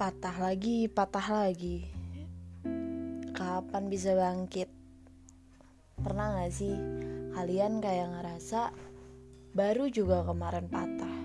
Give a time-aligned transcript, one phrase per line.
[0.00, 1.84] Patah lagi, patah lagi.
[3.36, 4.72] Kapan bisa bangkit?
[6.00, 6.72] Pernah gak sih
[7.36, 8.72] kalian kayak ngerasa
[9.52, 11.16] baru juga kemarin patah?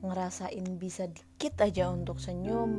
[0.00, 2.72] Ngerasain bisa dikit aja untuk senyum,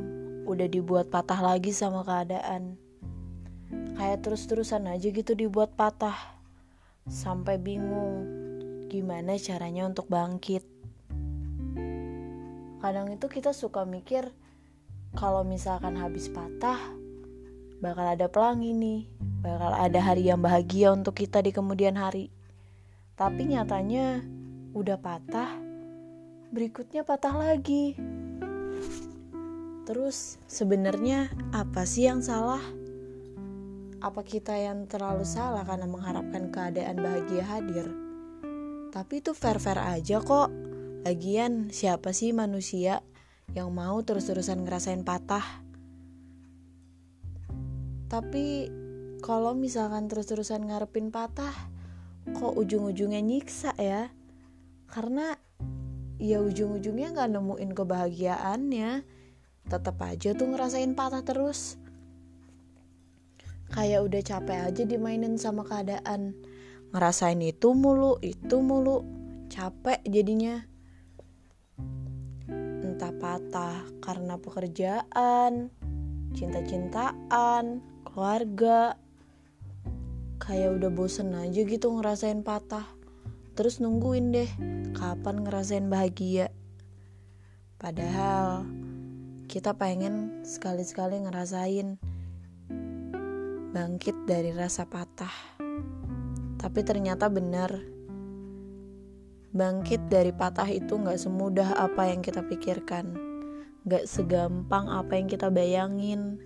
[0.50, 2.74] udah dibuat patah lagi sama keadaan.
[3.94, 6.18] Kayak terus-terusan aja gitu dibuat patah.
[7.06, 8.26] Sampai bingung
[8.90, 10.66] gimana caranya untuk bangkit.
[12.82, 14.34] Kadang itu kita suka mikir
[15.14, 16.78] kalau misalkan habis patah
[17.80, 19.00] bakal ada pelangi nih.
[19.40, 22.28] Bakal ada hari yang bahagia untuk kita di kemudian hari.
[23.16, 24.20] Tapi nyatanya
[24.76, 25.70] udah patah
[26.50, 27.94] berikutnya patah lagi.
[29.88, 32.62] Terus sebenarnya apa sih yang salah?
[34.00, 37.86] Apa kita yang terlalu salah karena mengharapkan keadaan bahagia hadir?
[38.90, 40.50] Tapi itu fair-fair aja kok.
[41.00, 43.00] Lagian siapa sih manusia
[43.54, 45.42] yang mau terus-terusan ngerasain patah.
[48.10, 48.70] Tapi
[49.22, 51.52] kalau misalkan terus-terusan ngarepin patah,
[52.30, 54.10] kok ujung-ujungnya nyiksa ya?
[54.90, 55.34] Karena
[56.18, 58.90] ya ujung-ujungnya gak nemuin kebahagiaannya.
[59.70, 61.78] Tetap aja tuh ngerasain patah terus.
[63.70, 66.34] Kayak udah capek aja dimainin sama keadaan.
[66.90, 69.06] Ngerasain itu mulu, itu mulu.
[69.46, 70.69] Capek jadinya
[73.20, 75.68] patah karena pekerjaan,
[76.32, 78.96] cinta-cintaan, keluarga.
[80.40, 82.88] Kayak udah bosen aja gitu ngerasain patah.
[83.54, 84.50] Terus nungguin deh
[84.96, 86.48] kapan ngerasain bahagia.
[87.76, 88.64] Padahal
[89.46, 92.00] kita pengen sekali-sekali ngerasain
[93.70, 95.32] bangkit dari rasa patah.
[96.56, 97.99] Tapi ternyata benar
[99.50, 103.18] Bangkit dari patah itu gak semudah apa yang kita pikirkan.
[103.82, 106.38] Gak segampang apa yang kita bayangin.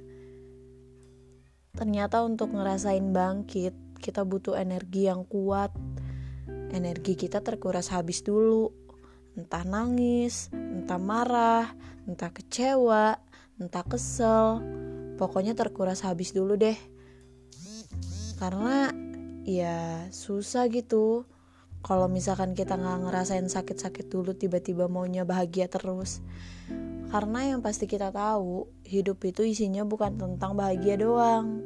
[1.77, 5.73] Ternyata untuk ngerasain bangkit Kita butuh energi yang kuat.
[6.73, 8.73] Energi kita terkuras habis dulu.
[9.37, 11.73] Entah nangis, entah marah,
[12.05, 13.21] entah kecewa,
[13.61, 14.61] entah kesel.
[15.21, 16.77] Pokoknya terkuras habis dulu deh.
[18.37, 18.93] Karena
[19.45, 21.29] ya susah gitu
[21.85, 26.25] kalau misalkan kita nggak ngerasain sakit-sakit dulu tiba-tiba maunya bahagia terus.
[27.13, 31.61] Karena yang pasti kita tahu hidup itu isinya bukan tentang bahagia doang.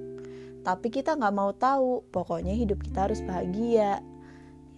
[0.67, 4.03] Tapi kita nggak mau tahu pokoknya hidup kita harus bahagia.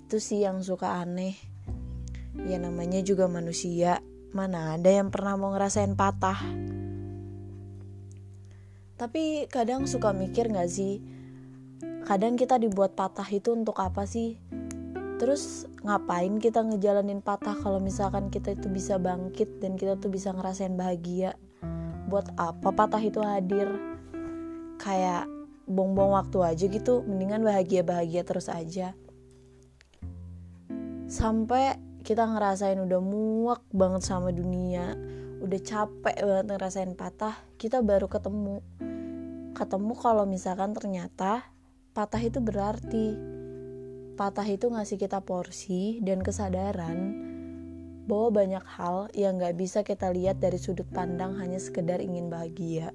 [0.04, 1.40] Itu sih yang suka aneh.
[2.44, 4.04] Ya namanya juga manusia.
[4.36, 6.36] Mana ada yang pernah mau ngerasain patah?
[9.00, 11.00] Tapi kadang suka mikir gak sih
[12.04, 14.40] kadang kita dibuat patah itu untuk apa sih
[15.20, 20.32] terus ngapain kita ngejalanin patah kalau misalkan kita itu bisa bangkit dan kita tuh bisa
[20.32, 21.36] ngerasain bahagia?
[22.08, 23.68] Buat apa patah itu hadir?
[24.80, 25.28] Kayak
[25.68, 28.96] bong-bong waktu aja gitu mendingan bahagia-bahagia terus aja.
[31.04, 34.96] Sampai kita ngerasain udah muak banget sama dunia
[35.40, 38.60] udah capek banget ngerasain patah kita baru ketemu.
[39.56, 41.48] Ketemu kalau misalkan ternyata
[41.96, 43.39] patah itu berarti
[44.20, 47.16] patah itu ngasih kita porsi dan kesadaran
[48.04, 52.92] bahwa banyak hal yang gak bisa kita lihat dari sudut pandang hanya sekedar ingin bahagia.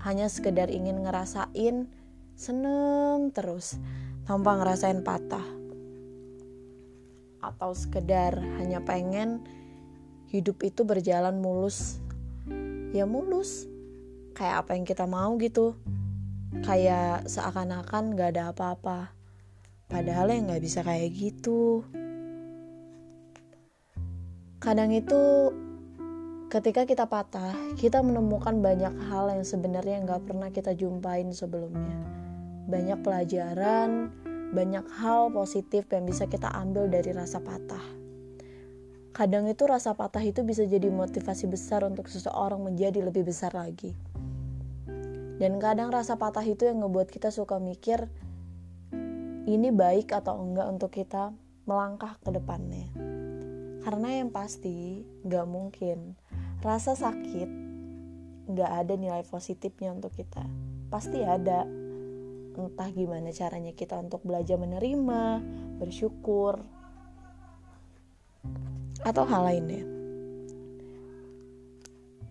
[0.00, 1.92] Hanya sekedar ingin ngerasain
[2.40, 3.76] seneng terus
[4.24, 5.44] tanpa ngerasain patah.
[7.44, 9.44] Atau sekedar hanya pengen
[10.32, 12.00] hidup itu berjalan mulus.
[12.96, 13.68] Ya mulus.
[14.32, 15.76] Kayak apa yang kita mau gitu.
[16.64, 19.19] Kayak seakan-akan gak ada apa-apa
[19.90, 21.82] Padahal ya nggak bisa kayak gitu.
[24.62, 25.50] Kadang itu
[26.46, 32.06] ketika kita patah, kita menemukan banyak hal yang sebenarnya nggak pernah kita jumpain sebelumnya.
[32.70, 34.14] Banyak pelajaran,
[34.54, 37.82] banyak hal positif yang bisa kita ambil dari rasa patah.
[39.10, 43.90] Kadang itu rasa patah itu bisa jadi motivasi besar untuk seseorang menjadi lebih besar lagi.
[45.40, 48.06] Dan kadang rasa patah itu yang ngebuat kita suka mikir,
[49.56, 52.90] ini baik atau enggak untuk kita melangkah ke depannya.
[53.80, 56.18] Karena yang pasti gak mungkin
[56.60, 57.48] rasa sakit
[58.52, 60.44] gak ada nilai positifnya untuk kita.
[60.92, 61.64] Pasti ada.
[62.50, 65.40] Entah gimana caranya kita untuk belajar menerima,
[65.80, 66.60] bersyukur,
[69.00, 69.86] atau hal lainnya.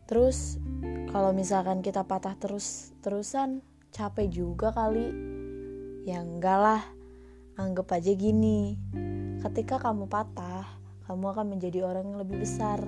[0.06, 0.62] Terus
[1.10, 5.10] kalau misalkan kita patah terus terusan capek juga kali.
[6.06, 6.84] Ya enggak lah
[7.60, 8.80] Anggap aja gini,
[9.44, 10.64] ketika kamu patah,
[11.12, 12.80] kamu akan menjadi orang yang lebih besar.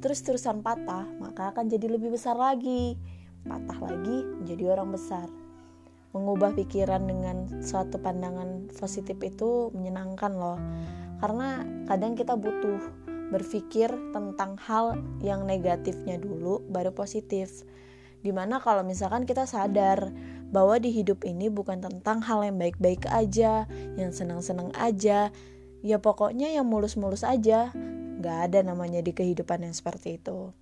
[0.00, 2.96] terus-terusan patah, maka akan jadi lebih besar lagi.
[3.44, 5.28] Patah lagi menjadi orang besar.
[6.16, 10.56] Mengubah pikiran dengan suatu pandangan positif itu menyenangkan loh.
[11.20, 12.80] Karena kadang kita butuh
[13.28, 17.68] berpikir tentang hal yang negatifnya dulu baru positif.
[18.24, 20.08] Di mana kalau misalkan kita sadar
[20.50, 25.30] bahwa di hidup ini bukan tentang hal yang baik-baik aja, yang senang-senang aja,
[25.80, 27.70] ya pokoknya yang mulus-mulus aja,
[28.20, 30.52] Gak ada namanya di kehidupan yang seperti itu.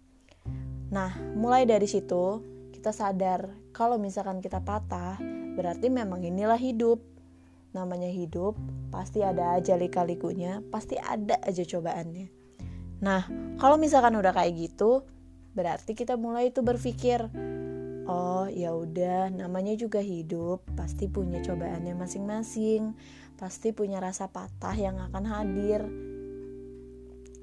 [0.95, 2.39] Nah, mulai dari situ
[2.71, 5.19] kita sadar kalau misalkan kita patah,
[5.59, 7.03] berarti memang inilah hidup.
[7.75, 8.55] Namanya hidup,
[8.95, 12.31] pasti ada aja lika-likunya, pasti ada aja cobaannya.
[13.03, 13.27] Nah,
[13.59, 15.03] kalau misalkan udah kayak gitu,
[15.59, 17.27] berarti kita mulai itu berpikir,
[18.09, 22.97] oh ya udah, namanya juga hidup, pasti punya cobaannya masing-masing,
[23.37, 25.85] pasti punya rasa patah yang akan hadir.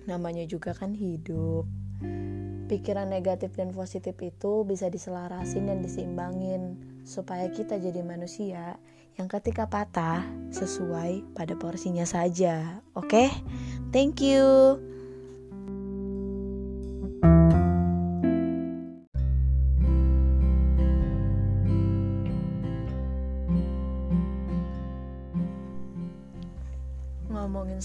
[0.09, 1.69] Namanya juga kan hidup.
[2.65, 8.81] Pikiran negatif dan positif itu bisa diselarasin dan diseimbangin supaya kita jadi manusia
[9.15, 13.06] yang ketika patah sesuai pada porsinya saja oke?
[13.06, 13.29] Okay?
[13.94, 14.94] thank you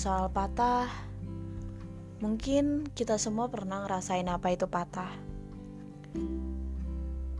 [0.00, 0.88] soal patah
[2.20, 5.08] Mungkin kita semua pernah ngerasain apa itu patah.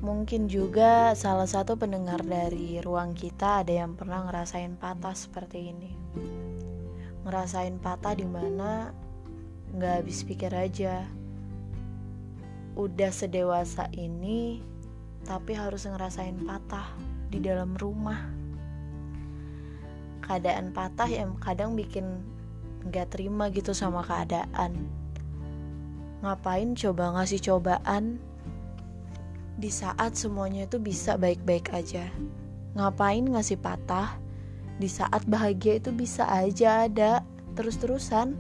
[0.01, 5.93] Mungkin juga salah satu pendengar dari ruang kita ada yang pernah ngerasain patah seperti ini.
[7.29, 8.97] Ngerasain patah di mana
[9.77, 11.05] nggak habis pikir aja.
[12.73, 14.65] Udah sedewasa ini,
[15.29, 16.89] tapi harus ngerasain patah
[17.29, 18.33] di dalam rumah.
[20.25, 22.40] Keadaan patah yang kadang bikin
[22.87, 24.89] nggak terima gitu sama keadaan.
[26.21, 28.21] Ngapain coba ngasih cobaan?
[29.61, 32.09] Di saat semuanya itu bisa baik-baik aja.
[32.77, 34.17] Ngapain ngasih patah?
[34.81, 37.21] Di saat bahagia itu bisa aja ada
[37.57, 38.37] terus-terusan.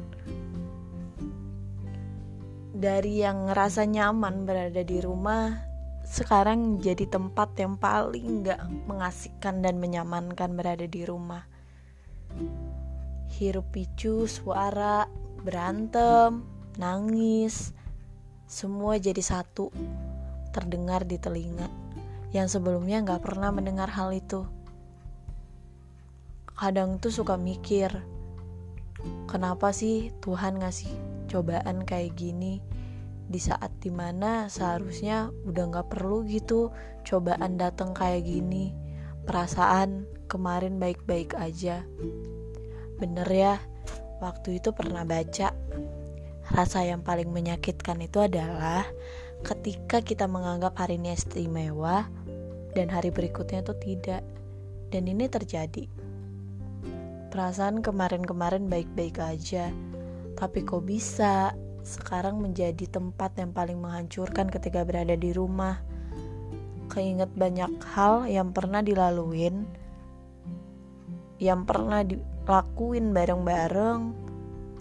[2.72, 5.68] Dari yang ngerasa nyaman berada di rumah
[6.10, 11.44] sekarang jadi tempat yang paling gak mengasihkan dan menyamankan berada di rumah
[13.38, 15.06] hirup picu, suara,
[15.42, 16.42] berantem,
[16.76, 17.72] nangis,
[18.50, 19.70] semua jadi satu
[20.50, 21.70] terdengar di telinga
[22.34, 24.46] yang sebelumnya nggak pernah mendengar hal itu.
[26.54, 27.88] Kadang tuh suka mikir,
[29.30, 30.92] kenapa sih Tuhan ngasih
[31.30, 32.60] cobaan kayak gini
[33.30, 36.74] di saat di mana seharusnya udah nggak perlu gitu
[37.06, 38.74] cobaan datang kayak gini.
[39.24, 41.86] Perasaan kemarin baik-baik aja.
[43.00, 43.56] Bener ya,
[44.20, 45.56] waktu itu pernah baca
[46.50, 48.82] Rasa yang paling menyakitkan itu adalah
[49.46, 52.10] ketika kita menganggap hari ini istimewa
[52.74, 54.26] dan hari berikutnya itu tidak.
[54.90, 55.86] Dan ini terjadi.
[57.30, 59.70] Perasaan kemarin-kemarin baik-baik aja,
[60.34, 61.54] tapi kok bisa
[61.86, 65.78] sekarang menjadi tempat yang paling menghancurkan ketika berada di rumah.
[66.90, 69.62] Keinget banyak hal yang pernah dilaluin,
[71.38, 72.18] yang pernah di,
[72.50, 74.10] lakuin bareng-bareng.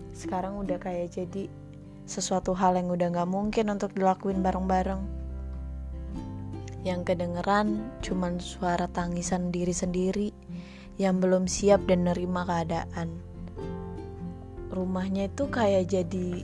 [0.10, 1.46] Sekarang udah kayak jadi
[2.10, 4.98] sesuatu hal yang udah gak mungkin untuk dilakuin bareng-bareng.
[6.82, 10.34] Yang kedengeran cuman suara tangisan diri sendiri
[10.98, 13.22] yang belum siap dan nerima keadaan.
[14.74, 16.42] Rumahnya itu kayak jadi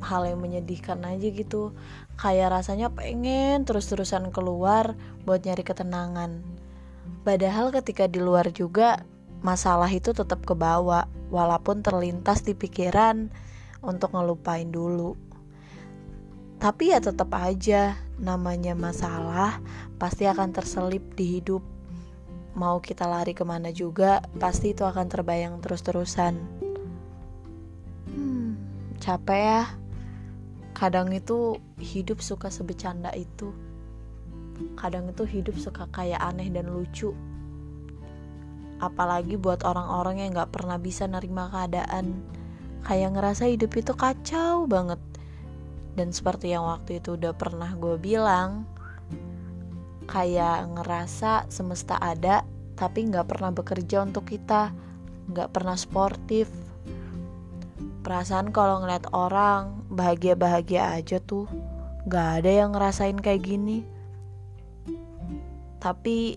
[0.00, 1.76] hal yang menyedihkan aja gitu.
[2.16, 4.96] Kayak rasanya pengen terus-terusan keluar
[5.28, 6.40] buat nyari ketenangan.
[7.20, 9.04] Padahal ketika di luar juga
[9.44, 13.28] masalah itu tetap ke bawah walaupun terlintas di pikiran
[13.84, 15.20] untuk ngelupain dulu.
[16.56, 19.60] Tapi ya tetap aja namanya masalah
[20.00, 21.60] pasti akan terselip di hidup.
[22.56, 26.40] Mau kita lari ke mana juga pasti itu akan terbayang terus-terusan.
[28.08, 28.56] Hmm,
[28.96, 29.62] capek ya.
[30.72, 33.52] Kadang itu hidup suka sebecanda itu.
[34.80, 37.12] Kadang itu hidup suka kayak aneh dan lucu
[38.82, 42.24] apalagi buat orang-orang yang gak pernah bisa nerima keadaan.
[42.84, 45.00] Kayak ngerasa hidup itu kacau banget.
[45.94, 48.66] Dan seperti yang waktu itu udah pernah gue bilang
[50.04, 54.74] kayak ngerasa semesta ada tapi gak pernah bekerja untuk kita.
[55.30, 56.50] Gak pernah sportif.
[58.04, 61.48] Perasaan kalau ngeliat orang bahagia-bahagia aja tuh
[62.04, 63.86] gak ada yang ngerasain kayak gini.
[65.80, 66.36] Tapi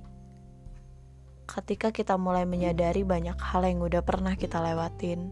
[1.47, 5.31] ketika kita mulai menyadari banyak hal yang udah pernah kita lewatin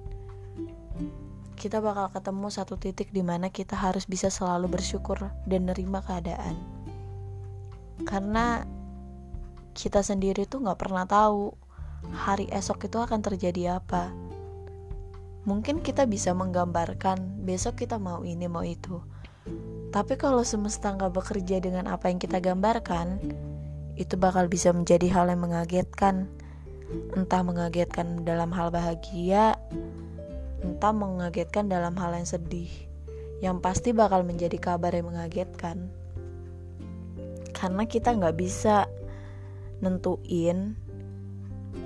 [1.55, 6.59] kita bakal ketemu satu titik di mana kita harus bisa selalu bersyukur dan nerima keadaan.
[8.03, 8.67] Karena
[9.71, 11.55] kita sendiri tuh nggak pernah tahu
[12.11, 14.11] hari esok itu akan terjadi apa.
[15.47, 18.99] Mungkin kita bisa menggambarkan besok kita mau ini mau itu.
[19.95, 23.21] Tapi kalau semesta nggak bekerja dengan apa yang kita gambarkan,
[23.95, 26.27] itu bakal bisa menjadi hal yang mengagetkan.
[27.15, 29.57] Entah mengagetkan dalam hal bahagia,
[30.61, 32.69] entah mengagetkan dalam hal yang sedih.
[33.39, 35.91] Yang pasti bakal menjadi kabar yang mengagetkan.
[37.55, 38.85] Karena kita nggak bisa
[39.79, 40.75] nentuin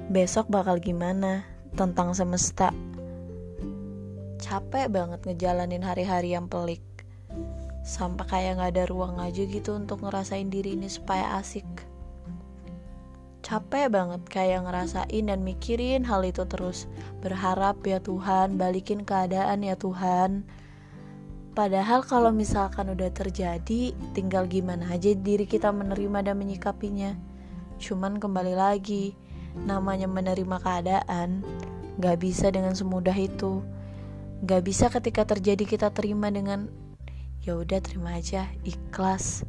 [0.09, 1.45] besok bakal gimana
[1.77, 2.73] tentang semesta.
[4.41, 6.81] Capek banget ngejalanin hari-hari yang pelik.
[7.85, 11.88] Sampai kayak gak ada ruang aja gitu untuk ngerasain diri ini supaya asik
[13.49, 16.85] capek banget kayak ngerasain dan mikirin hal itu terus.
[17.25, 20.45] Berharap ya Tuhan balikin keadaan ya Tuhan.
[21.57, 27.17] Padahal kalau misalkan udah terjadi tinggal gimana aja diri kita menerima dan menyikapinya.
[27.81, 29.17] Cuman kembali lagi
[29.65, 31.41] namanya menerima keadaan
[31.97, 33.65] gak bisa dengan semudah itu.
[34.45, 36.69] Gak bisa ketika terjadi kita terima dengan
[37.41, 39.41] ya udah terima aja ikhlas.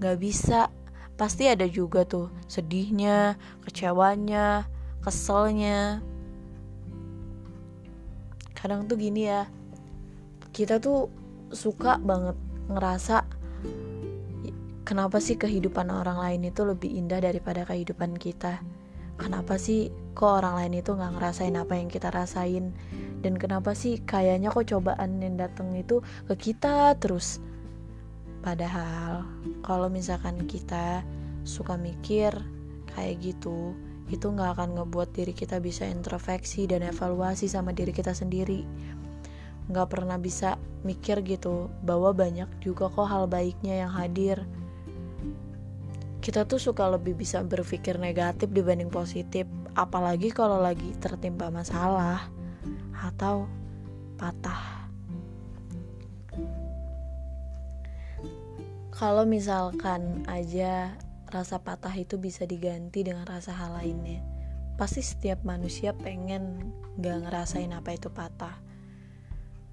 [0.00, 0.72] Gak bisa
[1.14, 4.66] pasti ada juga tuh sedihnya, kecewanya,
[5.02, 6.02] keselnya.
[8.54, 9.46] Kadang tuh gini ya,
[10.50, 11.10] kita tuh
[11.54, 12.34] suka banget
[12.66, 13.22] ngerasa
[14.84, 18.60] kenapa sih kehidupan orang lain itu lebih indah daripada kehidupan kita.
[19.14, 22.74] Kenapa sih kok orang lain itu nggak ngerasain apa yang kita rasain
[23.22, 27.38] dan kenapa sih kayaknya kok cobaan yang datang itu ke kita terus
[28.44, 29.24] Padahal
[29.64, 31.00] kalau misalkan kita
[31.48, 32.36] suka mikir
[32.92, 33.72] kayak gitu,
[34.12, 38.68] itu nggak akan ngebuat diri kita bisa introspeksi dan evaluasi sama diri kita sendiri.
[39.72, 44.44] Nggak pernah bisa mikir gitu bahwa banyak juga kok hal baiknya yang hadir.
[46.20, 52.28] Kita tuh suka lebih bisa berpikir negatif dibanding positif, apalagi kalau lagi tertimpa masalah
[52.92, 53.48] atau
[54.20, 54.73] patah.
[58.94, 60.94] Kalau misalkan aja
[61.26, 64.22] rasa patah itu bisa diganti dengan rasa hal lainnya
[64.74, 68.58] pasti setiap manusia pengen gak ngerasain apa itu patah.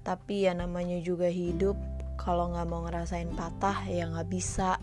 [0.02, 1.74] Tapi ya namanya juga hidup
[2.18, 4.78] kalau nggak mau ngerasain patah ya nggak bisa.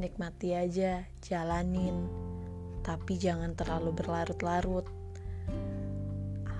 [0.00, 2.08] Nikmati aja jalanin.
[2.82, 4.88] Tapi jangan terlalu berlarut-larut.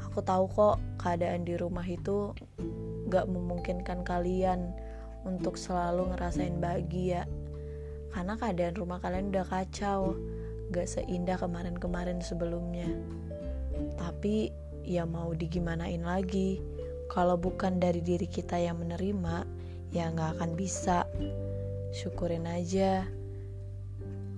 [0.09, 2.37] Aku tahu kok keadaan di rumah itu
[3.09, 4.76] gak memungkinkan kalian
[5.25, 7.26] untuk selalu ngerasain bahagia.
[8.12, 10.17] Karena keadaan rumah kalian udah kacau
[10.73, 12.88] gak seindah kemarin-kemarin sebelumnya.
[13.97, 14.52] Tapi
[14.85, 16.61] ya mau digimanain lagi.
[17.12, 19.45] Kalau bukan dari diri kita yang menerima
[19.93, 21.05] ya gak akan bisa.
[21.93, 23.05] Syukurin aja.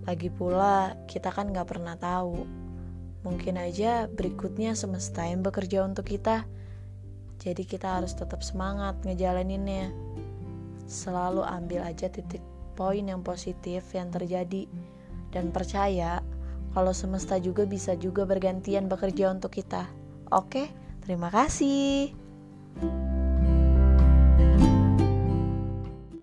[0.05, 2.47] Lagi pula kita kan gak pernah tahu.
[3.25, 6.45] Mungkin aja berikutnya semesta yang bekerja untuk kita.
[7.41, 9.91] Jadi kita harus tetap semangat ngejalaninnya
[10.85, 12.43] selalu ambil aja titik
[12.75, 14.67] poin yang positif yang terjadi
[15.31, 16.21] dan percaya
[16.75, 19.87] kalau semesta juga bisa juga bergantian bekerja untuk kita.
[20.35, 20.67] Oke,
[21.07, 22.11] terima kasih.